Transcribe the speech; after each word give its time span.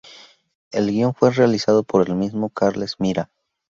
El 0.71 0.89
guion 0.89 1.13
fue 1.13 1.29
realizado 1.29 1.83
por 1.83 2.07
el 2.09 2.15
mismo 2.15 2.49
Carles 2.49 2.95
Mira. 2.97 3.29